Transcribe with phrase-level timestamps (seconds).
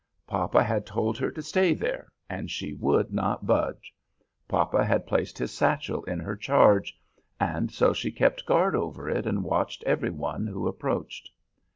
[0.25, 3.93] Papa had told her to stay there and she would not budge.
[4.47, 6.97] Papa had placed his satchel in her charge,
[7.39, 11.29] and so she kept guard over it and watched every one who approached.